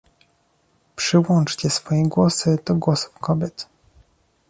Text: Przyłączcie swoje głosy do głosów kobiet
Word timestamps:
Przyłączcie 0.95 1.69
swoje 1.69 2.07
głosy 2.07 2.59
do 2.65 2.75
głosów 2.75 3.19
kobiet 3.19 3.67